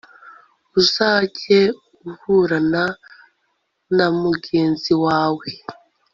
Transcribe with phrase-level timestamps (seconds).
[0.79, 1.59] uzajye
[2.09, 2.85] uburana
[3.95, 5.47] na mugenzi wawe